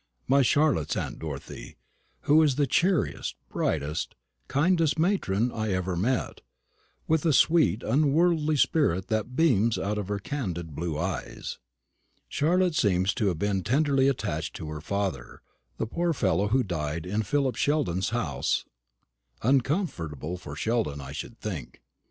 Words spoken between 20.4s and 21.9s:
Sheldon, I should think.